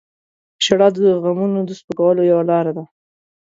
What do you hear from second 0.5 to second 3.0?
•ژړا د غمونو د سپکولو یوه لاره ده.